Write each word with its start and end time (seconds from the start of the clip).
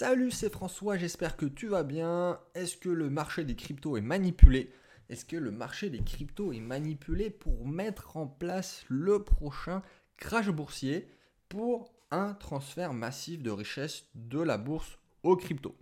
Salut, 0.00 0.30
c'est 0.30 0.50
François, 0.50 0.96
j'espère 0.96 1.36
que 1.36 1.44
tu 1.44 1.66
vas 1.66 1.82
bien. 1.82 2.40
Est-ce 2.54 2.78
que 2.78 2.88
le 2.88 3.10
marché 3.10 3.44
des 3.44 3.54
cryptos 3.54 3.98
est 3.98 4.00
manipulé? 4.00 4.72
Est-ce 5.10 5.26
que 5.26 5.36
le 5.36 5.50
marché 5.50 5.90
des 5.90 6.02
cryptos 6.02 6.54
est 6.54 6.60
manipulé 6.60 7.28
pour 7.28 7.66
mettre 7.66 8.16
en 8.16 8.26
place 8.26 8.82
le 8.88 9.22
prochain 9.22 9.82
crash 10.16 10.48
boursier 10.48 11.06
pour 11.50 11.92
un 12.10 12.32
transfert 12.32 12.94
massif 12.94 13.42
de 13.42 13.50
richesse 13.50 14.06
de 14.14 14.40
la 14.40 14.56
bourse 14.56 14.98
aux 15.22 15.36
cryptos? 15.36 15.76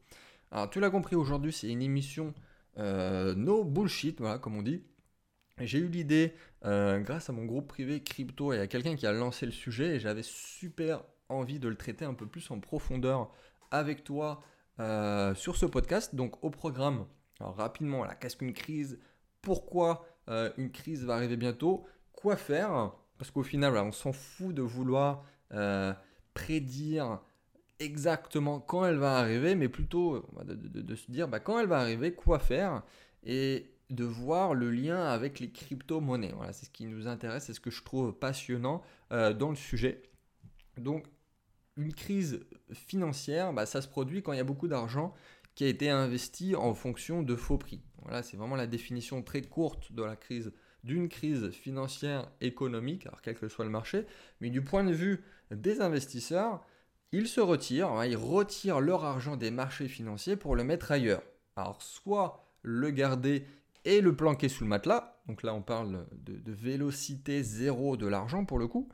Alors, 0.51 0.69
tu 0.69 0.81
l'as 0.81 0.91
compris, 0.91 1.15
aujourd'hui, 1.15 1.53
c'est 1.53 1.69
une 1.69 1.81
émission 1.81 2.35
euh, 2.79 3.37
no 3.37 3.63
bullshit, 3.63 4.19
voilà, 4.19 4.41
comme 4.41 4.57
on 4.57 4.63
dit. 4.63 4.83
J'ai 5.61 5.79
eu 5.79 5.87
l'idée, 5.87 6.35
euh, 6.65 6.99
grâce 6.99 7.31
à 7.31 7.33
mon 7.33 7.45
groupe 7.45 7.69
privé 7.69 8.03
crypto, 8.03 8.53
et 8.53 8.59
à 8.59 8.67
quelqu'un 8.67 8.97
qui 8.97 9.07
a 9.07 9.13
lancé 9.13 9.47
le 9.47 9.53
sujet, 9.53 9.95
et 9.95 10.01
j'avais 10.01 10.25
super 10.25 11.05
envie 11.29 11.61
de 11.61 11.69
le 11.69 11.77
traiter 11.77 12.05
un 12.05 12.15
peu 12.15 12.27
plus 12.27 12.51
en 12.51 12.59
profondeur 12.59 13.31
avec 13.71 14.05
toi 14.05 14.43
euh, 14.81 15.35
sur 15.35 15.57
ce 15.57 15.67
podcast. 15.67 16.15
Donc 16.15 16.43
au 16.45 16.51
programme, 16.51 17.07
rapidement, 17.41 18.07
qu'est-ce 18.21 18.37
qu'une 18.37 18.53
crise? 18.53 18.99
Pourquoi 19.43 20.07
euh, 20.29 20.51
une 20.57 20.71
crise 20.71 21.05
va 21.05 21.15
arriver 21.15 21.37
bientôt? 21.37 21.85
Quoi 22.13 22.37
faire? 22.37 22.93
Parce 23.19 23.31
qu'au 23.31 23.43
final, 23.43 23.77
on 23.77 23.93
s'en 23.93 24.13
fout 24.13 24.55
de 24.55 24.63
vouloir 24.63 25.25
euh, 25.53 25.93
prédire 26.35 27.21
exactement 27.81 28.61
quand 28.61 28.85
elle 28.85 28.99
va 28.99 29.19
arriver, 29.19 29.55
mais 29.55 29.69
plutôt 29.69 30.25
de, 30.45 30.95
se 30.95 31.11
dire 31.11 31.29
bah, 31.29 31.41
quand 31.41 31.59
elle 31.59 31.69
va 31.69 31.79
arriver, 31.79 32.13
quoi 32.13 32.39
faire? 32.39 32.83
Et 33.25 33.73
de 33.91 34.05
voir 34.05 34.55
le 34.55 34.71
lien 34.71 35.07
avec 35.07 35.41
les 35.41 35.51
crypto-monnaies. 35.51 36.35
Voilà, 36.37 36.53
c'est 36.53 36.67
ce 36.67 36.71
qui 36.71 36.87
nous 36.87 37.09
intéresse, 37.09 37.47
c'est 37.47 37.55
ce 37.55 37.61
que 37.61 37.71
je 37.71 37.83
trouve 37.83 38.13
passionnant 38.13 38.83
dans 39.11 39.51
le 39.51 39.57
sujet. 39.57 40.03
Donc 40.77 41.07
une 41.79 41.95
crise 41.95 42.41
financière, 42.73 43.53
bah, 43.53 43.65
ça 43.65 43.81
se 43.81 43.89
produit 43.89 44.23
quand 44.23 44.33
il 44.33 44.37
y 44.37 44.41
a 44.41 44.45
beaucoup 44.45 44.69
d'argent 44.69 45.15
qui 45.55 45.65
a 45.65 45.69
été 45.69 45.89
investi 45.89 46.55
en 46.55 46.75
fonction 46.75 47.23
de 47.23 47.35
faux 47.35 47.57
prix. 47.57 47.81
Voilà, 48.03 48.23
c'est 48.23 48.37
vraiment 48.37 48.57
la 48.57 48.67
définition 48.67 49.23
très 49.23 49.43
courte 49.43 49.93
de 49.93 50.03
la 50.03 50.17
crise, 50.17 50.53
d'une 50.85 51.09
crise 51.09 51.51
financière 51.51 52.31
économique, 52.41 53.07
alors 53.07 53.23
quel 53.23 53.37
que 53.37 53.49
soit 53.49 53.65
le 53.65 53.71
marché. 53.71 54.07
Mais 54.41 54.51
du 54.51 54.63
point 54.63 54.85
de 54.85 54.93
vue 54.93 55.25
des 55.51 55.81
investisseurs, 55.81 56.65
ils 57.13 57.29
se 57.29 57.41
retirent, 57.41 57.91
hein, 57.91 58.07
ils 58.07 58.17
retirent 58.17 58.81
leur 58.81 59.05
argent 59.05 59.37
des 59.37 59.51
marchés 59.51 59.89
financiers 59.89 60.37
pour 60.37 60.57
le 60.57 60.65
mettre 60.65 60.93
ailleurs. 60.93 61.23
Alors 61.57 61.81
soit 61.81 62.53
le 62.63 62.91
garder 62.91 63.47
et 63.85 64.01
le 64.01 64.15
planquer 64.15 64.49
sous 64.49 64.65
le 64.65 64.71
matelas, 64.71 65.21
donc 65.27 65.43
là 65.43 65.55
on 65.55 65.63
parle 65.63 66.07
de, 66.13 66.37
de 66.37 66.53
vélocité 66.53 67.43
zéro 67.43 67.97
de 67.97 68.07
l'argent 68.07 68.45
pour 68.45 68.59
le 68.59 68.67
coup, 68.67 68.89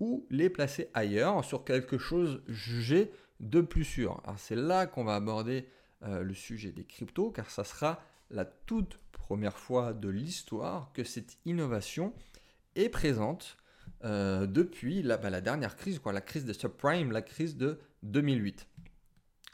ou 0.00 0.26
les 0.30 0.50
placer 0.50 0.90
ailleurs 0.94 1.44
sur 1.44 1.64
quelque 1.64 1.98
chose 1.98 2.42
jugé 2.48 3.12
de 3.38 3.60
plus 3.60 3.84
sûr. 3.84 4.20
Alors 4.24 4.38
c'est 4.38 4.56
là 4.56 4.86
qu'on 4.86 5.04
va 5.04 5.14
aborder 5.14 5.66
euh, 6.02 6.22
le 6.22 6.34
sujet 6.34 6.72
des 6.72 6.84
cryptos 6.84 7.30
car 7.30 7.50
ça 7.50 7.64
sera 7.64 8.02
la 8.30 8.44
toute 8.44 8.98
première 9.12 9.58
fois 9.58 9.92
de 9.92 10.08
l'histoire 10.08 10.90
que 10.92 11.04
cette 11.04 11.36
innovation 11.44 12.12
est 12.74 12.88
présente 12.88 13.56
euh, 14.04 14.46
depuis 14.46 15.02
la, 15.02 15.18
bah, 15.18 15.30
la, 15.30 15.40
dernière 15.40 15.76
crise, 15.76 15.98
quoi, 15.98 16.12
la 16.12 16.20
crise 16.20 16.44
des 16.44 16.54
subprimes, 16.54 17.12
la 17.12 17.22
crise 17.22 17.56
de 17.56 17.78
2008. 18.02 18.66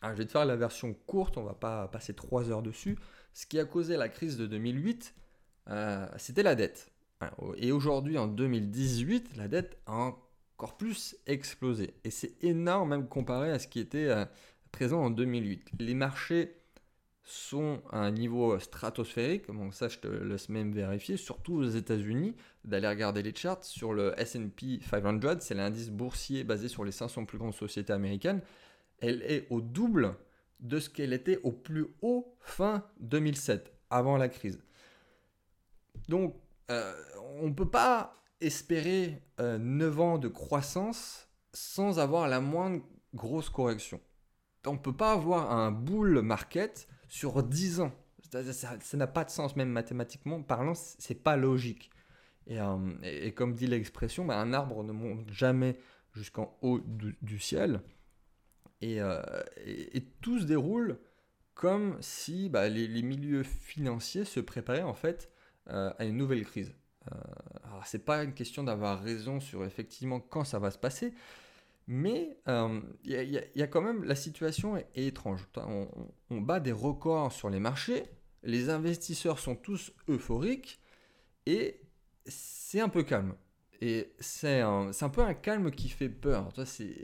Alors, 0.03 0.15
je 0.15 0.19
vais 0.19 0.27
te 0.27 0.33
faire 0.33 0.45
la 0.45 0.57
version 0.57 0.95
courte, 1.07 1.37
on 1.37 1.43
va 1.43 1.55
pas 1.55 1.89
passer 1.89 2.15
trois 2.15 2.51
heures 2.51 2.63
dessus. 2.63 2.97
Ce 3.33 3.47
qui 3.47 3.59
a 3.59 3.65
causé 3.65 3.97
la 3.97 4.09
crise 4.09 4.37
de 4.37 4.47
2008, 4.47 5.15
euh, 5.69 6.07
c'était 6.17 6.43
la 6.43 6.55
dette. 6.55 6.93
Et 7.57 7.73
aujourd'hui, 7.73 8.19
en 8.19 8.27
2018, 8.27 9.37
la 9.37 9.49
dette 9.49 9.79
a 9.87 9.93
encore 10.57 10.77
plus 10.77 11.17
explosé. 11.27 11.95
Et 12.05 12.11
c'est 12.11 12.43
énorme 12.43 12.91
même 12.91 13.09
comparé 13.09 13.51
à 13.51 13.59
ce 13.59 13.69
qui 13.69 13.79
était 13.79 14.07
euh, 14.07 14.25
présent 14.73 15.03
en 15.03 15.11
2008. 15.11 15.73
Les 15.79 15.95
marchés 15.95 16.57
sont 17.23 17.83
à 17.91 17.99
un 17.99 18.11
niveau 18.13 18.59
stratosphérique, 18.59 19.51
bon 19.51 19.73
ça 19.73 19.89
je 19.89 19.99
te 19.99 20.07
laisse 20.07 20.49
même 20.49 20.73
vérifier, 20.73 21.17
surtout 21.17 21.55
aux 21.55 21.69
États-Unis, 21.69 22.37
d'aller 22.65 22.87
regarder 22.89 23.21
les 23.21 23.35
charts 23.35 23.65
sur 23.65 23.93
le 23.93 24.15
SP 24.17 24.79
500, 24.89 25.41
c'est 25.41 25.55
l'indice 25.55 25.91
boursier 25.91 26.45
basé 26.45 26.69
sur 26.69 26.85
les 26.85 26.93
500 26.93 27.25
plus 27.25 27.37
grandes 27.37 27.55
sociétés 27.55 27.93
américaines, 27.93 28.41
elle 29.01 29.23
est 29.23 29.49
au 29.51 29.61
double 29.61 30.15
de 30.61 30.79
ce 30.79 30.89
qu'elle 30.89 31.13
était 31.13 31.41
au 31.43 31.51
plus 31.51 31.89
haut 32.01 32.37
fin 32.41 32.85
2007, 33.01 33.73
avant 33.91 34.17
la 34.17 34.29
crise. 34.29 34.63
Donc 36.09 36.37
euh, 36.71 36.95
on 37.41 37.49
ne 37.49 37.55
peut 37.55 37.69
pas 37.69 38.15
espérer 38.41 39.23
9 39.39 39.99
euh, 39.99 40.03
ans 40.03 40.19
de 40.19 40.29
croissance 40.29 41.29
sans 41.53 41.99
avoir 41.99 42.29
la 42.29 42.41
moindre 42.41 42.83
grosse 43.15 43.49
correction. 43.49 44.01
On 44.67 44.75
ne 44.75 44.79
peut 44.79 44.97
pas 44.97 45.13
avoir 45.13 45.53
un 45.53 45.71
bull 45.71 46.21
market 46.23 46.89
sur 47.09 47.43
10 47.43 47.81
ans. 47.81 47.93
Ça 48.31 48.97
n'a 48.97 49.07
pas 49.07 49.25
de 49.25 49.31
sens, 49.31 49.55
même 49.57 49.71
mathématiquement 49.71 50.43
parlant, 50.43 50.75
c'est 50.75 51.23
pas 51.23 51.37
logique. 51.37 51.91
Et, 52.47 52.61
euh, 52.61 53.31
comme 53.35 53.55
dit 53.55 53.67
l'expression, 53.67 54.25
bah, 54.25 54.39
un 54.39 54.53
arbre 54.53 54.83
ne 54.83 54.93
monte 54.93 55.31
jamais 55.31 55.79
jusqu'en 56.13 56.57
haut 56.63 56.81
du, 56.81 57.39
ciel. 57.39 57.81
Euh, 58.83 59.23
et, 59.65 60.03
tout 60.21 60.41
se 60.41 60.45
déroule 60.45 60.99
comme 61.55 61.97
si 62.01 62.49
bah, 62.49 62.69
les, 62.69 63.03
milieux 63.03 63.45
financiers 63.45 64.25
se 64.25 64.41
préparaient 64.41 64.83
en 64.83 64.95
fait 64.95 65.31
à 65.67 66.05
une 66.05 66.17
nouvelle 66.17 66.45
crise. 66.45 66.73
Euh, 67.13 67.17
alors, 67.87 67.91
c'est 67.93 68.05
pas 68.05 68.25
une 68.25 68.35
question 68.35 68.65
d'avoir 68.65 69.01
raison 69.01 69.39
sur 69.41 69.65
effectivement 69.65 70.19
quand 70.19 70.45
ça 70.45 70.59
va 70.59 70.71
se 70.71 70.79
passer, 70.79 71.13
mais 71.87 72.37
il 72.47 72.51
euh, 72.51 72.81
y, 73.05 73.63
a 73.63 73.67
quand 73.69 73.81
même 73.81 74.03
la 74.03 74.17
situation 74.17 74.77
est, 74.77 74.89
étrange. 74.97 75.47
On, 75.57 76.41
bat 76.41 76.59
des 76.59 76.73
records 76.73 77.33
sur 77.33 77.49
les 77.49 77.61
marchés, 77.61 78.05
les 78.43 78.71
investisseurs 78.71 79.39
sont 79.39 79.55
tous 79.55 79.93
euphoriques 80.09 80.81
et 81.47 81.81
c'est 82.27 82.81
un 82.81 82.89
peu 82.89 83.05
calme. 83.05 83.35
Et 83.81 84.15
c'est 84.19 84.63
un, 84.63 84.91
un, 85.01 85.09
peu 85.09 85.21
un 85.21 85.35
calme 85.35 85.71
qui 85.71 85.89
fait 85.89 86.09
peur. 86.09 86.49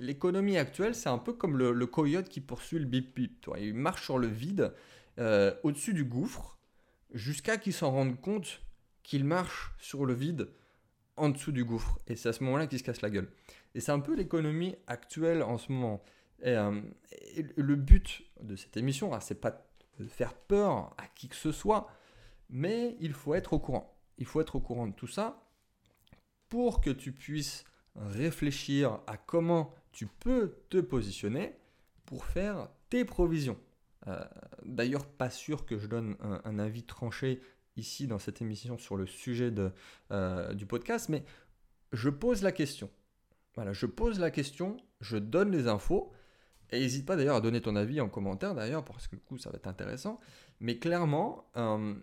L'économie 0.01 0.57
actuelle, 0.57 0.95
c'est 0.95 1.11
un 1.11 1.19
peu 1.19 1.35
comme 1.35 1.57
le, 1.59 1.87
coyote 1.87 2.29
qui 2.29 2.41
poursuit 2.41 2.79
le 2.81 2.87
bip 2.87 3.15
bip. 3.15 3.47
Il 3.59 3.75
marche 3.75 4.05
sur 4.05 4.19
le 4.19 4.27
vide, 4.27 4.75
euh, 5.19 5.55
au-dessus 5.63 5.95
du 5.95 6.05
gouffre, 6.05 6.59
jusqu'à 7.13 7.57
qu'il 7.57 7.75
s'en 7.75 7.93
rende 7.93 8.21
compte 8.21 8.63
qu'il 9.05 9.25
marche 9.25 9.73
sur 9.79 10.07
le 10.07 10.15
vide 10.15 10.49
en 11.17 11.29
dessous 11.29 11.53
du 11.53 11.65
gouffre. 11.65 11.99
Et 12.07 12.17
c'est 12.17 12.29
à 12.29 12.33
ce 12.33 12.43
moment-là 12.45 12.67
qu'il 12.67 12.79
se 12.79 12.85
casse 12.85 13.03
la 13.03 13.11
gueule. 13.11 13.31
Et 13.75 13.81
c'est 13.81 13.93
un 13.93 14.01
peu 14.01 14.15
l'économie 14.15 14.77
actuelle 14.87 15.43
en 15.43 15.59
ce 15.59 15.73
moment. 15.73 16.03
Et, 16.43 16.51
euh, 16.51 16.81
le 17.57 17.77
but 17.77 18.23
de 18.41 18.57
cette 18.57 18.77
émission, 18.77 19.19
c'est 19.21 19.41
pas 19.41 19.67
de 19.99 20.07
faire 20.07 20.35
peur 20.35 20.95
à 20.99 21.07
qui 21.15 21.29
que 21.29 21.37
ce 21.37 21.53
soit, 21.53 21.89
mais 22.51 22.97
il 23.01 23.13
faut 23.13 23.35
être 23.35 23.53
au 23.53 23.59
courant. 23.59 23.97
Il 24.19 24.27
faut 24.27 24.41
être 24.41 24.57
au 24.57 24.61
courant 24.61 24.87
de 24.87 24.95
tout 24.95 25.07
ça 25.07 25.49
pour 26.49 26.81
que 26.81 26.91
tu 26.91 27.13
puisses 27.13 27.65
réfléchir 27.97 29.01
à 29.07 29.17
comment 29.17 29.75
tu 29.93 30.07
peux 30.07 30.59
te 30.69 30.79
positionner 30.79 31.57
pour 32.05 32.25
faire 32.25 32.69
tes 32.91 33.05
provisions. 33.05 33.59
Euh, 34.09 34.25
d'ailleurs, 34.65 35.07
pas 35.07 35.31
sûr 35.31 35.65
que 35.65 35.79
je 35.79 35.87
donne 35.87 36.17
un 36.21 36.59
avis 36.59 36.83
tranché 36.83 37.41
ici 37.77 38.07
dans 38.07 38.19
cette 38.19 38.43
émission 38.43 38.79
sur 38.79 38.97
le 38.97 39.07
sujet 39.07 39.53
euh, 40.11 40.55
du 40.55 40.67
podcast, 40.67 41.09
mais 41.09 41.25
je 41.93 42.09
pose 42.09 42.43
la 42.43 42.53
question. 42.53 42.91
Voilà, 43.55 43.73
je 43.73 43.87
pose 43.87 44.19
la 44.19 44.31
question, 44.31 44.77
je 45.01 45.17
donne 45.19 45.51
les 45.51 45.69
infos, 45.69 46.13
et 46.71 46.81
n'hésite 46.81 47.05
pas 47.05 47.17
d'ailleurs 47.17 47.37
à 47.37 47.41
donner 47.41 47.61
ton 47.61 47.77
avis 47.77 48.01
en 48.01 48.09
commentaire 48.09 48.55
d'ailleurs, 48.55 48.85
parce 48.85 49.09
que 49.09 49.17
du 49.17 49.23
coup 49.23 49.39
ça 49.39 49.51
va 49.51 49.57
être 49.57 49.67
intéressant. 49.67 50.19
Mais 50.61 50.79
clairement, 50.79 51.51
euh, 51.57 51.95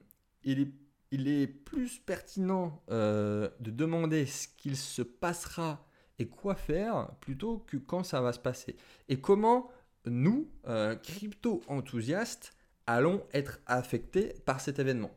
il, 0.43 0.59
est, 0.61 0.71
il 1.11 1.27
est 1.27 1.47
plus 1.47 1.99
pertinent 1.99 2.83
euh, 2.91 3.49
de 3.59 3.71
demander 3.71 4.25
ce 4.25 4.47
qu'il 4.47 4.77
se 4.77 5.01
passera 5.01 5.87
et 6.19 6.27
quoi 6.27 6.53
faire 6.53 7.11
plutôt 7.21 7.59
que 7.59 7.77
quand 7.77 8.03
ça 8.03 8.21
va 8.21 8.33
se 8.33 8.39
passer. 8.39 8.75
Et 9.07 9.21
comment 9.21 9.71
nous, 10.05 10.49
crypto-enthousiastes, 11.03 12.53
allons 12.85 13.23
être 13.33 13.59
affectés 13.67 14.33
par 14.45 14.59
cet 14.59 14.79
événement. 14.79 15.11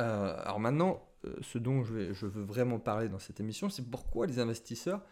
Euh, 0.00 0.34
alors 0.44 0.60
maintenant, 0.60 1.06
euh, 1.24 1.34
ce 1.42 1.58
dont 1.58 1.84
je, 1.84 2.26
veux 2.26 2.42
vraiment 2.42 2.78
parler 2.78 3.08
dans 3.08 3.18
cette 3.18 3.40
émission, 3.40 3.68
c'est 3.68 3.88
pourquoi 3.88 4.26
les 4.26 4.38
investisseurs, 4.38 5.02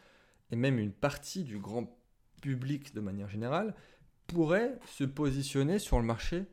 et 0.51 0.57
même 0.57 0.79
une 0.79 0.93
partie 0.93 1.45
du 1.45 1.59
grand 1.59 1.95
public 2.41 2.95
de 2.95 3.01
manière 3.01 3.29
générale, 3.29 3.75
pourraient 4.27 4.79
se 4.87 5.05
positionner 5.05 5.79
sur 5.79 5.99
le 5.99 6.05
marché 6.05 6.47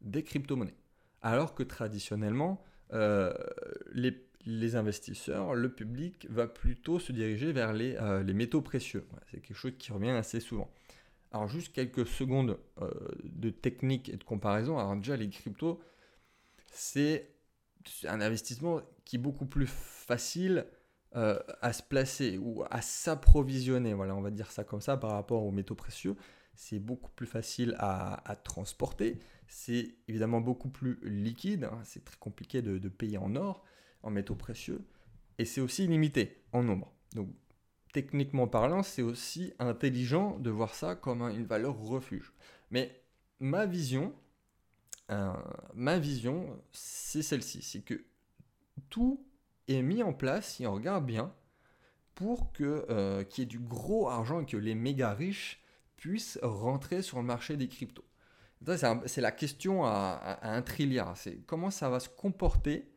des 0.00 0.22
crypto-monnaies. 0.22 0.76
Alors 1.20 1.54
que 1.54 1.62
traditionnellement, 1.62 2.64
euh, 2.92 3.32
les, 3.92 4.76
investisseurs, 4.76 5.54
le 5.54 5.70
public 5.70 6.26
va 6.30 6.46
plutôt 6.46 6.98
se 6.98 7.12
diriger 7.12 7.52
vers 7.52 7.72
les, 7.72 7.96
les 8.24 8.34
métaux 8.34 8.60
précieux. 8.60 9.06
c'est 9.30 9.40
quelque 9.40 9.56
chose 9.56 9.72
qui 9.78 9.92
revient 9.92 10.10
assez 10.10 10.40
souvent. 10.40 10.70
Alors 11.30 11.48
juste 11.48 11.72
quelques 11.72 12.06
secondes 12.06 12.58
de 13.22 13.50
technique 13.50 14.08
et 14.08 14.16
de 14.16 14.24
comparaison. 14.24 14.78
Alors 14.78 14.96
déjà 14.96 15.16
les 15.16 15.30
cryptos, 15.30 15.80
c'est 16.72 17.31
un 18.04 18.20
investissement 18.20 18.80
qui 19.04 19.16
est 19.16 19.18
beaucoup 19.18 19.46
plus 19.46 19.66
facile 19.66 20.66
euh, 21.14 21.38
à 21.60 21.72
se 21.72 21.82
placer 21.82 22.38
ou 22.38 22.64
à 22.70 22.80
s'approvisionner, 22.80 23.92
voilà, 23.92 24.16
on 24.16 24.22
va 24.22 24.30
dire 24.30 24.50
ça 24.50 24.64
comme 24.64 24.80
ça 24.80 24.96
par 24.96 25.10
rapport 25.10 25.44
aux 25.44 25.50
métaux 25.50 25.74
précieux. 25.74 26.16
c'est 26.54 26.78
beaucoup 26.78 27.10
plus 27.10 27.26
facile 27.26 27.76
à, 27.78 28.36
transporter, 28.44 29.18
c'est 29.46 29.94
évidemment 30.08 30.40
beaucoup 30.40 30.70
plus 30.70 30.98
liquide, 31.02 31.64
hein. 31.64 31.80
c'est 31.84 32.04
très 32.04 32.16
compliqué 32.16 32.62
de, 32.62 32.88
payer 32.88 33.18
en 33.18 33.36
or, 33.36 33.62
en 34.02 34.10
métaux 34.10 34.36
précieux, 34.36 34.86
et 35.38 35.44
c'est 35.44 35.60
aussi 35.60 35.86
limité 35.86 36.44
en 36.52 36.62
nombre. 36.62 36.92
Donc 37.14 37.28
techniquement 37.92 38.48
parlant, 38.48 38.82
c'est 38.82 39.02
aussi 39.02 39.52
intelligent 39.58 40.38
de 40.38 40.50
voir 40.50 40.74
ça 40.74 40.94
comme 40.94 41.22
une 41.22 41.44
valeur 41.44 41.78
refuge. 41.78 42.32
Mais 42.70 43.02
ma 43.38 43.66
vision, 43.66 44.14
ma 45.74 45.98
vision, 45.98 46.58
c'est 46.72 47.22
celle-ci, 47.22 47.62
c'est 47.62 47.82
que 47.82 48.04
tout 48.88 49.24
est 49.68 49.82
mis 49.82 50.02
en 50.02 50.12
place, 50.12 50.54
si 50.54 50.66
on 50.66 50.74
regarde 50.74 51.04
bien, 51.04 51.34
pour 52.14 52.52
que 52.52 52.86
euh, 52.90 53.24
qu'il 53.24 53.42
y 53.42 53.44
ait 53.44 53.46
du 53.46 53.58
gros 53.58 54.08
argent 54.08 54.40
et 54.40 54.46
que 54.46 54.56
les 54.56 54.74
méga 54.74 55.12
riches 55.12 55.60
puissent 55.96 56.38
rentrer 56.42 57.02
sur 57.02 57.18
le 57.18 57.24
marché 57.24 57.56
des 57.56 57.68
cryptos. 57.68 58.04
C'est 59.06 59.20
la 59.20 59.32
question 59.32 59.84
à, 59.84 60.38
un 60.42 60.62
trilliard. 60.62 61.16
C'est 61.16 61.38
comment 61.46 61.70
ça 61.70 61.88
va 61.90 61.98
se 61.98 62.08
comporter, 62.08 62.92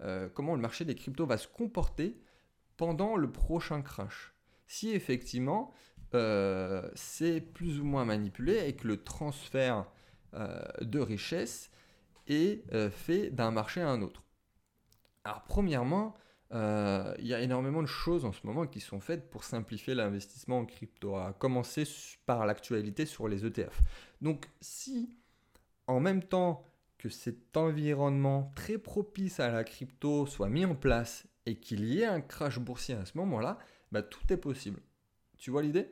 euh, 0.00 0.28
comment 0.32 0.54
le 0.54 0.60
marché 0.60 0.84
des 0.84 0.94
cryptos 0.94 1.26
va 1.26 1.36
se 1.36 1.48
comporter 1.48 2.18
pendant 2.76 3.16
le 3.16 3.30
prochain 3.30 3.82
crash. 3.82 4.32
Si 4.66 4.90
effectivement 4.90 5.72
euh, 6.14 6.88
c'est 6.94 7.40
plus 7.40 7.80
ou 7.80 7.84
moins 7.84 8.04
manipulé 8.04 8.66
et 8.66 8.74
que 8.74 8.86
le 8.86 9.02
transfert 9.02 9.86
de 10.32 10.98
richesse 10.98 11.70
est 12.26 12.64
fait 12.90 13.30
d'un 13.30 13.50
marché 13.50 13.80
à 13.80 13.88
un 13.88 14.02
autre. 14.02 14.22
Alors 15.24 15.42
premièrement, 15.44 16.16
euh, 16.52 17.14
il 17.18 17.26
y 17.26 17.34
a 17.34 17.40
énormément 17.40 17.80
de 17.80 17.86
choses 17.86 18.24
en 18.24 18.32
ce 18.32 18.46
moment 18.46 18.66
qui 18.66 18.80
sont 18.80 19.00
faites 19.00 19.30
pour 19.30 19.44
simplifier 19.44 19.94
l'investissement 19.94 20.58
en 20.58 20.66
crypto, 20.66 21.16
à 21.16 21.32
commencer 21.32 21.84
par 22.26 22.44
l'actualité 22.44 23.06
sur 23.06 23.28
les 23.28 23.46
ETF. 23.46 23.80
Donc 24.20 24.48
si 24.60 25.16
en 25.86 26.00
même 26.00 26.22
temps 26.22 26.64
que 26.98 27.08
cet 27.08 27.56
environnement 27.56 28.52
très 28.54 28.78
propice 28.78 29.40
à 29.40 29.48
la 29.48 29.64
crypto 29.64 30.26
soit 30.26 30.48
mis 30.48 30.64
en 30.64 30.74
place 30.74 31.26
et 31.46 31.56
qu'il 31.56 31.84
y 31.84 32.00
ait 32.00 32.06
un 32.06 32.20
crash 32.20 32.58
boursier 32.58 32.94
à 32.94 33.04
ce 33.06 33.16
moment-là, 33.18 33.58
bah, 33.90 34.02
tout 34.02 34.32
est 34.32 34.36
possible. 34.36 34.80
Tu 35.38 35.50
vois 35.50 35.62
l'idée? 35.62 35.88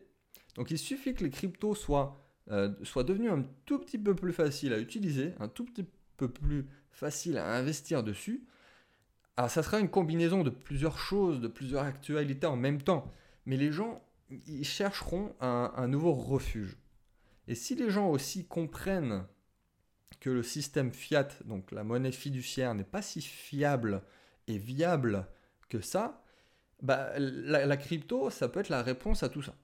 Donc 0.57 0.71
il 0.71 0.79
suffit 0.79 1.15
que 1.15 1.25
les 1.25 1.31
cryptos 1.31 1.75
soient, 1.75 2.21
euh, 2.51 2.73
soient 2.83 3.05
devenus 3.05 3.31
un 3.31 3.45
tout 3.67 3.79
petit 3.79 3.99
peu 3.99 4.15
plus 4.15 4.33
faciles 4.33 4.73
à 4.73 4.79
utiliser, 4.79 5.35
un 5.39 5.49
tout 5.49 5.65
petit 5.65 5.87
peu 6.17 6.29
plus 6.29 6.67
facile 6.91 7.39
à 7.39 7.55
investir 7.55 8.03
dessus, 8.03 8.45
alors 9.41 9.51
ça 9.51 9.63
sera 9.63 9.81
une 9.81 9.89
combinaison 9.89 10.43
de 10.43 10.51
plusieurs 10.51 10.99
choses, 10.99 11.41
de 11.41 11.49
plusieurs 11.49 11.85
actualités 11.85 12.47
en 12.47 12.57
même 12.57 12.83
temps. 12.83 13.11
Mais 13.47 13.57
les 13.57 13.73
gens, 13.73 14.05
ils 14.47 14.67
chercheront 14.67 15.35
un, 15.41 15.89
nouveau 15.89 16.13
refuge. 16.13 16.77
Et 17.49 17.55
si 17.55 17.75
les 17.75 17.89
gens 17.89 18.11
aussi 18.11 18.47
comprennent 18.47 19.25
que 20.21 20.29
le 20.29 20.43
système 20.43 20.93
fiat, 20.93 21.29
donc 21.47 21.73
la 21.73 21.85
monnaie 21.85 22.13
fiduciaire, 22.13 22.75
n'est 22.75 22.85
pas 22.85 23.01
si 23.01 23.23
fiable 23.23 24.03
et 24.47 24.59
viable 24.59 25.27
que 25.71 25.81
ça, 25.81 26.23
bah, 26.83 27.19
la, 27.19 27.77
crypto, 27.79 28.29
ça 28.29 28.49
peut 28.49 28.61
être 28.61 28.69
la 28.69 28.83
réponse 28.83 29.23
à 29.23 29.31
tout 29.31 29.41
ça. 29.41 29.55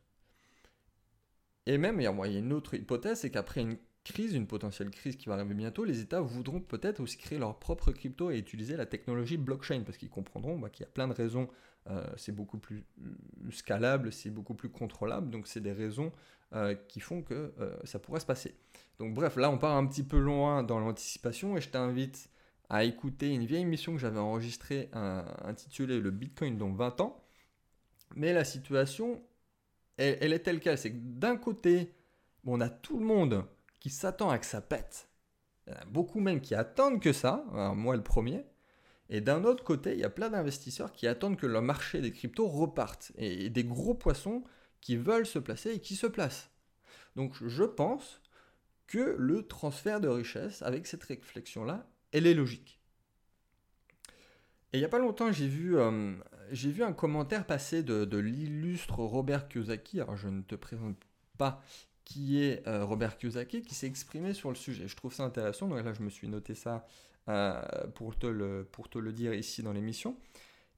Et 1.66 1.78
même, 1.78 2.00
il 2.00 2.04
y 2.04 2.06
a 2.06 2.38
une 2.38 2.52
autre 2.52 2.74
hypothèse, 2.74 3.20
c'est 3.20 3.30
qu'après 3.30 3.60
une 3.60 3.76
crise, 4.04 4.34
une 4.34 4.46
potentielle 4.46 4.90
crise 4.90 5.16
qui 5.16 5.28
va 5.28 5.34
arriver 5.34 5.54
bientôt, 5.54 5.84
les 5.84 6.00
États 6.00 6.20
voudront 6.20 6.60
peut-être 6.60 7.00
aussi 7.00 7.18
créer 7.18 7.38
leur 7.38 7.58
propre 7.58 7.90
crypto 7.90 8.30
et 8.30 8.38
utiliser 8.38 8.76
la 8.76 8.86
technologie 8.86 9.36
blockchain 9.36 9.82
parce 9.84 9.98
qu'ils 9.98 10.10
comprendront 10.10 10.58
bah, 10.58 10.70
qu'il 10.70 10.84
y 10.84 10.88
a 10.88 10.92
plein 10.92 11.08
de 11.08 11.12
raisons. 11.12 11.48
Euh, 11.90 12.04
c'est 12.16 12.32
beaucoup 12.32 12.58
plus 12.58 12.84
euh, 13.00 13.50
scalable, 13.50 14.12
c'est 14.12 14.30
beaucoup 14.30 14.54
plus 14.54 14.68
contrôlable, 14.68 15.30
donc 15.30 15.46
c'est 15.48 15.60
des 15.60 15.72
raisons 15.72 16.12
euh, 16.54 16.74
qui 16.88 17.00
font 17.00 17.22
que 17.22 17.52
ça 17.84 17.98
pourrait 17.98 18.20
se 18.20 18.26
passer. 18.26 18.54
Donc 18.98 19.14
bref, 19.14 19.36
là 19.36 19.50
on 19.50 19.58
part 19.58 19.76
un 19.76 19.86
petit 19.86 20.04
peu 20.04 20.18
loin 20.18 20.62
dans 20.62 20.78
l'anticipation 20.78 21.56
et 21.56 21.60
je 21.60 21.68
t'invite 21.68 22.30
à 22.68 22.84
écouter 22.84 23.32
une 23.32 23.44
vieille 23.44 23.62
émission 23.62 23.92
que 23.92 24.00
j'avais 24.00 24.18
enregistrée 24.18 24.88
intitulée 25.44 26.00
Le 26.00 26.10
Bitcoin 26.10 26.56
dans 26.56 26.72
20 26.72 27.00
ans. 27.00 27.22
Mais 28.14 28.32
la 28.32 28.44
situation, 28.44 29.20
elle, 29.96 30.18
elle 30.20 30.32
est 30.32 30.40
telle 30.40 30.60
qu'elle, 30.60 30.78
c'est 30.78 30.92
que 30.92 30.98
d'un 30.98 31.36
côté, 31.36 31.92
on 32.44 32.60
a 32.60 32.68
tout 32.68 32.98
le 32.98 33.04
monde 33.04 33.44
qui 33.80 33.90
s'attend 33.90 34.30
à 34.30 34.38
que 34.38 34.46
ça 34.46 34.60
pète. 34.60 35.08
Beaucoup 35.88 36.20
même 36.20 36.40
qui 36.40 36.54
attendent 36.54 37.02
que 37.02 37.12
ça, 37.12 37.44
moi 37.74 37.96
le 37.96 38.02
premier. 38.02 38.44
Et 39.08 39.20
d'un 39.20 39.44
autre 39.44 39.64
côté, 39.64 39.92
il 39.92 39.98
y 39.98 40.04
a 40.04 40.10
plein 40.10 40.30
d'investisseurs 40.30 40.92
qui 40.92 41.06
attendent 41.06 41.36
que 41.36 41.46
le 41.46 41.60
marché 41.60 42.00
des 42.00 42.12
cryptos 42.12 42.46
reparte. 42.46 43.12
Et 43.16 43.50
des 43.50 43.64
gros 43.64 43.94
poissons 43.94 44.44
qui 44.80 44.96
veulent 44.96 45.26
se 45.26 45.38
placer 45.38 45.72
et 45.72 45.80
qui 45.80 45.96
se 45.96 46.06
placent. 46.06 46.50
Donc 47.16 47.34
je 47.44 47.64
pense 47.64 48.20
que 48.86 49.16
le 49.18 49.46
transfert 49.46 50.00
de 50.00 50.08
richesse, 50.08 50.62
avec 50.62 50.86
cette 50.86 51.02
réflexion-là, 51.02 51.88
elle 52.12 52.26
est 52.26 52.34
logique. 52.34 52.80
Et 54.72 54.78
il 54.78 54.80
n'y 54.80 54.84
a 54.84 54.88
pas 54.88 54.98
longtemps, 54.98 55.32
j'ai 55.32 55.48
vu, 55.48 55.78
euh, 55.78 56.14
vu 56.50 56.82
un 56.82 56.92
commentaire 56.92 57.46
passer 57.46 57.82
de, 57.82 58.16
l'illustre 58.18 59.00
Robert 59.00 59.48
Kiyosaki. 59.48 60.00
Alors 60.00 60.16
je 60.16 60.28
ne 60.28 60.42
te 60.42 60.54
présente 60.54 60.96
pas 61.38 61.62
qui 62.04 62.40
est 62.40 62.66
euh, 62.68 62.84
Robert 62.84 63.18
Kiyosaki, 63.18 63.62
qui 63.62 63.74
s'est 63.74 63.86
exprimé 63.86 64.32
sur 64.32 64.48
le 64.48 64.54
sujet. 64.54 64.86
Je 64.86 64.96
trouve 64.96 65.12
ça 65.12 65.24
intéressant, 65.24 65.66
donc 65.66 65.84
là 65.84 65.92
je 65.92 66.02
me 66.02 66.08
suis 66.08 66.28
noté 66.28 66.54
ça 66.54 66.86
euh, 67.28 67.60
pour, 67.94 68.16
te 68.16 68.26
le, 68.26 68.66
pour 68.70 68.88
te 68.88 68.98
le 68.98 69.12
dire 69.12 69.34
ici 69.34 69.62
dans 69.62 69.72
l'émission. 69.72 70.16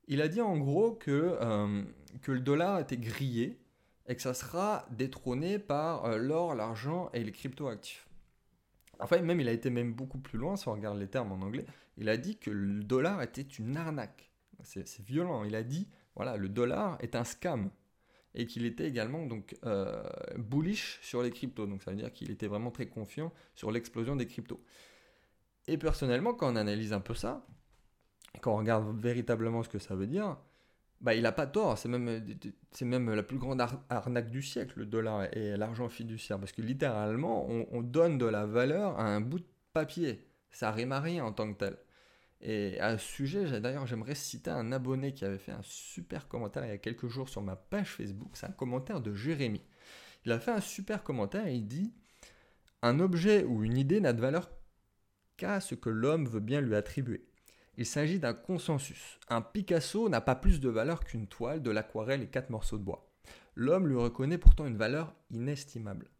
Il 0.07 0.23
a 0.23 0.29
dit 0.29 0.41
en 0.41 0.57
gros 0.57 0.93
que, 0.93 1.37
euh, 1.41 1.83
que 2.23 2.33
le 2.33 2.41
dollar 2.41 2.81
était 2.81 2.97
grillé 2.97 3.61
et 4.07 4.17
que 4.17 4.23
ça 4.23 4.33
sera 4.33 4.87
détrôné 4.91 5.59
par 5.59 6.17
l'or, 6.17 6.55
l'argent 6.55 7.11
et 7.13 7.23
les 7.23 7.33
cryptoactifs. 7.33 8.09
Enfin, 9.01 9.21
même 9.21 9.41
il 9.41 9.49
a 9.49 9.53
été 9.53 9.71
même 9.71 9.93
beaucoup 9.93 10.19
plus 10.19 10.39
loin, 10.39 10.57
si 10.57 10.67
on 10.69 10.73
regarde 10.73 10.99
les 10.99 11.09
termes 11.09 11.31
en 11.31 11.45
anglais. 11.45 11.67
Il 11.99 12.09
a 12.09 12.17
dit 12.17 12.39
que 12.39 12.51
le 12.51 12.83
dollar 12.83 13.23
était 13.23 13.43
une 13.43 13.77
arnaque. 13.77 14.28
C'est 14.63 15.01
violent. 15.01 15.45
Il 15.45 15.55
a 15.55 15.63
dit, 15.63 15.89
voilà, 16.15 16.37
le 16.37 16.49
dollar 16.49 16.99
est 17.01 17.15
un 17.15 17.25
scam 17.25 17.71
et 18.35 18.47
qu'il 18.47 18.67
était 18.67 18.87
également 18.87 19.27
donc 19.27 19.57
euh, 19.65 20.03
bullish 20.37 20.99
sur 21.03 21.23
les 21.23 21.31
cryptos. 21.31 21.67
Donc 21.67 21.83
ça 21.83 21.91
veut 21.91 21.97
dire 21.97 22.13
qu'il 22.13 22.31
était 22.31 22.47
vraiment 22.47 22.71
très 22.71 22.87
confiant 22.87 23.33
sur 23.55 23.71
l'explosion 23.71 24.17
des 24.17 24.27
cryptos. 24.27 24.63
Et 25.67 25.77
personnellement, 25.77 26.35
quand 26.35 26.53
on 26.53 26.57
analyse 26.57 26.93
un 26.93 27.01
peu 27.01 27.15
ça, 27.15 27.47
quand 28.41 28.55
on 28.55 28.59
regarde 28.59 28.99
véritablement 29.01 29.63
ce 29.63 29.69
que 29.69 29.79
ça 29.79 29.95
veut 29.95 30.07
dire, 30.07 30.39
bah, 31.01 31.15
il 31.15 31.23
n'a 31.23 31.33
pas 31.33 31.47
tort. 31.47 31.79
C'est 31.79 31.89
même, 31.89 32.23
même 32.83 33.15
la 33.15 33.23
plus 33.23 33.39
grande 33.39 33.61
arnaque 33.89 34.31
du 34.31 34.43
siècle, 34.43 34.81
le 34.81 34.87
dollar 34.87 35.29
et 35.37 35.57
l'argent 35.57 35.89
fiduciaire. 35.89 36.39
Parce 36.39 36.53
que 36.53 36.63
littéralement, 36.63 37.47
on, 37.49 37.67
on, 37.71 37.83
donne 37.83 38.19
de 38.19 38.27
la 38.27 38.47
valeur 38.47 38.99
à 38.99 39.05
un 39.05 39.21
bout 39.21 39.39
de 39.39 39.47
papier. 39.73 40.27
Ça 40.51 40.71
rime 40.71 40.93
à 40.93 41.01
rien 41.01 41.25
en 41.25 41.33
tant 41.33 41.53
que 41.53 41.59
tel. 41.59 41.77
Et 42.41 42.79
à 42.79 42.99
ce 42.99 43.05
sujet, 43.05 43.61
d'ailleurs, 43.61 43.87
j'aimerais 43.87 44.15
citer 44.15 44.51
un 44.51 44.71
abonné 44.71 45.13
qui 45.13 45.25
avait 45.25 45.39
fait 45.39 45.53
un 45.53 45.63
super 45.63 46.29
commentaire 46.29 46.65
il 46.65 46.69
y 46.69 46.73
a 46.73 46.79
quelques 46.79 47.09
jours 47.09 47.29
sur 47.29 47.43
ma 47.43 47.57
page 47.57 47.95
Facebook. 47.95 48.31
C'est 48.35 48.47
un 48.47 48.53
commentaire 48.53 49.01
de 49.01 49.13
Jérémy. 49.13 49.63
Il 50.25 50.33
a 50.33 50.39
fait 50.39 50.53
un 50.53 50.61
super 50.61 51.03
commentaire 51.03 51.47
et 51.47 51.55
il 51.55 51.67
dit 51.67 51.93
Un 52.83 53.01
objet 53.01 53.45
ou 53.45 53.65
une 53.65 53.77
idée 53.77 54.01
n'a 54.01 54.13
de 54.13 54.21
valeur 54.21 54.51
qu'à 55.37 55.61
ce 55.61 55.75
que 55.75 55.91
l'homme 55.91 56.29
veut 56.29 56.41
bien 56.41 56.61
lui 56.61 56.77
attribuer. 56.77 57.25
Il 57.77 57.87
s'agit 57.87 58.19
d'un 58.19 58.35
consensus. 58.35 59.19
Un 59.29 59.41
Picasso 59.41 60.09
n'a 60.09 60.21
pas 60.21 60.35
plus 60.35 60.61
de 60.61 60.69
valeur 60.69 61.05
qu'une 61.05 61.29
toile, 61.29 61.63
de 61.63 61.71
l'aquarelle 61.71 62.23
et 62.23 62.29
quatre 62.29 62.51
morceaux 62.51 62.79
de 62.79 62.83
bois. 62.83 63.09
L'homme 63.55 63.89
lui 63.89 63.97
reconnaît 63.97 64.39
pourtant 64.39 64.67
une 64.67 64.77
valeur 64.77 65.15
inestimable. 65.31 66.11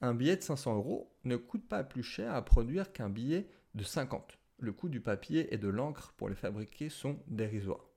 Un 0.00 0.14
billet 0.14 0.36
de 0.36 0.42
500 0.42 0.76
euros 0.76 1.12
ne 1.24 1.36
coûte 1.36 1.68
pas 1.68 1.84
plus 1.84 2.02
cher 2.02 2.34
à 2.34 2.44
produire 2.44 2.92
qu'un 2.92 3.08
billet 3.08 3.48
de 3.74 3.82
50 3.82 4.38
le 4.58 4.72
coût 4.72 4.88
du 4.88 5.00
papier 5.00 5.52
et 5.54 5.58
de 5.58 5.68
l'encre 5.68 6.12
pour 6.16 6.28
les 6.28 6.34
fabriquer 6.34 6.88
sont 6.88 7.18
dérisoires. 7.26 7.88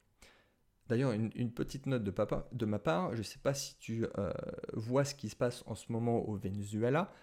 D'ailleurs, 0.92 1.14
une, 1.14 1.52
petite 1.52 1.86
note 1.86 2.04
de, 2.04 2.12
papa, 2.12 2.50
de 2.52 2.66
ma 2.66 2.78
part, 2.78 3.14
je 3.14 3.20
ne 3.20 3.24
sais 3.24 3.40
pas 3.40 3.54
si 3.54 3.78
tu 3.78 4.06
euh, 4.18 4.34
vois 4.74 5.06
ce 5.06 5.16
qui 5.16 5.30
se 5.30 5.38
passe 5.38 5.64
en 5.66 5.74
ce 5.74 5.90
moment 5.90 6.28
au 6.28 6.36
Venezuela 6.36 7.14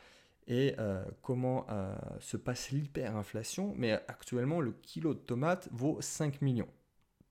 et 0.46 0.74
euh, 0.78 1.04
comment 1.20 1.66
euh, 1.68 1.94
se 2.18 2.38
passe 2.38 2.70
l'hyperinflation, 2.70 3.74
mais 3.76 3.92
actuellement 3.92 4.62
le 4.62 4.72
kilo 4.72 5.12
de 5.12 5.18
tomates 5.18 5.68
vaut 5.70 5.98
5 6.00 6.40
millions. 6.40 6.68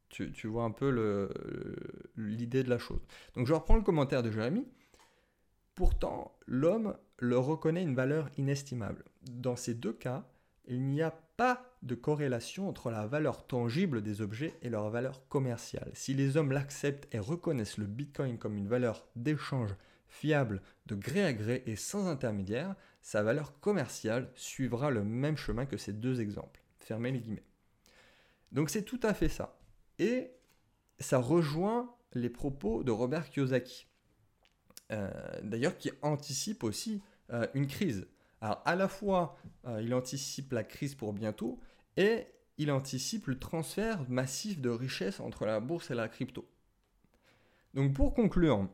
Tu, 0.10 0.48
vois 0.48 0.64
un 0.64 0.72
peu 0.72 1.28
l'idée 2.16 2.64
de 2.64 2.70
la 2.70 2.78
chose. 2.78 3.02
Donc 3.36 3.48
je 3.48 3.54
reprends 3.54 3.76
le 3.76 3.82
commentaire 3.82 4.24
de 4.24 4.32
Jérémy. 4.32 4.66
Pourtant, 5.76 6.38
l'homme 6.46 6.96
leur 7.20 7.46
reconnaît 7.46 7.84
une 7.84 7.96
valeur 7.96 8.30
inestimable. 8.38 9.04
Dans 9.24 9.56
ces 9.56 9.74
deux 9.74 9.94
cas, 9.94 10.28
il 10.68 10.84
n'y 10.84 11.02
a 11.02 11.20
pas 11.38 11.64
de 11.84 11.96
corrélation 11.96 12.68
entre 12.68 12.90
la 12.90 13.06
valeur 13.06 13.46
tangible 13.46 14.02
des 14.02 14.22
objets 14.22 14.56
et 14.64 14.70
leur 14.70 14.90
valeur 14.90 15.26
commerciale. 15.30 15.92
Si 15.94 16.14
les 16.14 16.36
hommes 16.36 16.52
l'acceptent 16.52 17.08
et 17.14 17.20
reconnaissent 17.20 17.78
le 17.78 17.86
Bitcoin 17.86 18.38
comme 18.38 18.58
une 18.58 18.68
valeur 18.68 19.08
d'échange 19.16 19.76
fiable 20.08 20.62
de 20.88 20.96
gré 20.96 21.24
à 21.24 21.34
gré 21.34 21.64
et 21.68 21.76
sans 21.76 22.08
intermédiaire, 22.08 22.76
sa 23.02 23.22
valeur 23.22 23.60
commerciale 23.60 24.32
suivra 24.36 24.90
le 24.90 25.04
même 25.04 25.38
chemin 25.38 25.66
que 25.66 25.78
ces 25.78 25.94
deux 25.94 26.20
exemples. 26.22 26.62
Fermez 26.76 27.12
les 27.12 27.20
guillemets. 27.20 27.46
Donc 28.52 28.70
c'est 28.70 28.84
tout 28.84 29.00
à 29.04 29.14
fait 29.14 29.30
ça. 29.30 29.60
Et 30.00 30.32
ça 31.00 31.20
rejoint 31.20 31.96
les 32.14 32.30
propos 32.30 32.84
de 32.84 32.92
Robert 32.92 33.30
Kiyosaki. 33.30 33.88
Euh, 34.92 35.12
d'ailleurs 35.44 35.78
qui 35.78 35.92
anticipe 36.02 36.64
aussi 36.64 37.02
euh, 37.32 37.46
une 37.54 37.68
crise. 37.68 38.08
Alors 38.42 38.62
à 38.66 38.76
la 38.76 38.88
fois, 38.88 39.38
euh, 39.66 39.82
il 39.82 39.94
anticipe 39.94 40.52
la 40.52 40.64
crise 40.64 40.96
pour 40.96 41.14
bientôt 41.14 41.60
et 41.96 42.28
il 42.58 42.72
anticipe 42.72 43.28
le 43.28 43.40
transfert 43.40 44.08
massif 44.10 44.62
de 44.62 44.70
richesses 44.70 45.20
entre 45.20 45.46
la 45.46 45.60
bourse 45.60 45.92
et 45.92 45.96
la 45.96 46.08
crypto. 46.08 46.48
Donc 47.74 47.94
pour 47.94 48.14
conclure, 48.14 48.68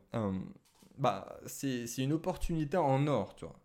bah, 0.98 1.38
c'est 1.46 1.86
une 1.98 2.14
opportunité 2.14 2.78
en 2.78 3.08
or, 3.08 3.36
tu 3.36 3.46
vois. 3.46 3.60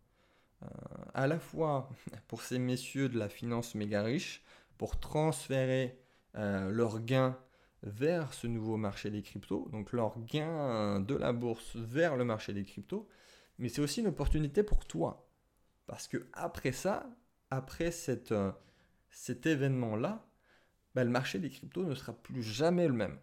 à 1.15 1.29
la 1.29 1.39
fois 1.39 1.89
pour 2.29 2.43
ces 2.43 2.59
messieurs 2.59 3.09
de 3.09 3.19
la 3.19 3.29
finance 3.29 3.77
méga 3.77 4.03
riche, 4.03 4.43
pour 4.77 4.99
transférer 4.99 6.01
leurs 6.35 7.01
gains 7.01 7.39
vers 7.85 8.35
ce 8.35 8.49
nouveau 8.49 8.77
marché 8.77 9.11
des 9.11 9.23
cryptos, 9.23 9.69
donc 9.71 9.93
leur 9.93 10.19
gain 10.25 10.99
de 10.99 11.15
la 11.15 11.33
bourse 11.33 11.77
vers 11.77 12.17
le 12.17 12.25
marché 12.25 12.53
des 12.53 12.65
cryptos, 12.65 13.09
mais 13.59 13.69
c'est 13.69 13.81
aussi 13.81 14.01
une 14.01 14.09
opportunité 14.09 14.65
pour 14.65 14.85
toi. 14.85 15.28
Parce 15.89 16.07
que 16.07 16.29
après 16.35 16.73
ça, 16.73 17.11
après 17.51 17.91
euh, 18.31 18.53
cet 19.11 19.47
événement-là, 19.47 20.25
bah, 20.95 21.03
le 21.03 21.11
marché 21.11 21.39
des 21.39 21.51
cryptos 21.51 21.85
ne 21.85 21.95
sera 21.95 22.13
plus 22.13 22.43
jamais 22.43 22.87
le 22.87 22.95
même. 22.95 23.19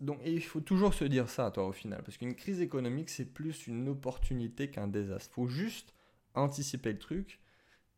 Donc 0.00 0.20
il 0.24 0.42
faut 0.42 0.60
toujours 0.60 0.94
se 0.94 1.04
dire 1.04 1.28
ça, 1.28 1.50
toi, 1.50 1.66
au 1.66 1.72
final, 1.72 2.02
parce 2.04 2.16
qu'une 2.16 2.36
crise 2.36 2.60
économique, 2.60 3.10
c'est 3.10 3.24
plus 3.24 3.66
une 3.66 3.88
opportunité 3.88 4.70
qu'un 4.70 4.86
désastre. 4.86 5.28
Il 5.32 5.34
faut 5.34 5.48
juste 5.48 5.92
anticiper 6.34 6.92
le 6.92 7.00
truc, 7.00 7.40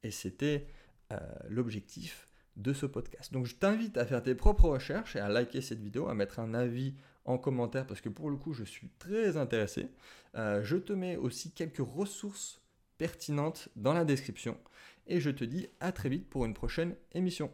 et 0.03 0.11
c'était 0.11 0.67
euh, 1.13 1.19
l'objectif 1.49 2.27
de 2.57 2.73
ce 2.73 2.87
podcast. 2.87 3.33
Donc 3.33 3.45
je 3.45 3.55
t'invite 3.55 3.99
à 3.99 4.07
faire 4.07 4.23
tes 4.23 4.35
propres 4.35 4.69
recherches 4.69 5.15
et 5.15 5.21
à 5.21 5.29
liker 5.29 5.61
cette 5.61 5.81
vidéo, 5.81 6.09
à 6.09 6.15
mettre 6.15 6.41
un 6.41 6.55
avis 6.55 6.95
en 7.27 7.37
commentaire 7.37 7.87
parce 7.87 8.01
que 8.01 8.09
pour 8.09 8.31
le 8.31 8.37
coup 8.37 8.55
je 8.55 8.65
suis 8.65 8.89
très 8.99 9.37
intéressé. 9.37 9.91
Euh, 10.37 10.63
je 10.63 10.77
te 10.77 10.93
mets 10.93 11.17
aussi 11.17 11.53
quelques 11.53 11.87
ressources 11.87 12.60
pertinentes 13.01 13.71
dans 13.77 13.95
la 13.95 14.05
description 14.05 14.59
et 15.07 15.21
je 15.21 15.31
te 15.31 15.43
dis 15.43 15.69
à 15.81 15.91
très 15.91 16.11
vite 16.11 16.29
pour 16.29 16.45
une 16.45 16.53
prochaine 16.53 16.95
émission. 17.13 17.51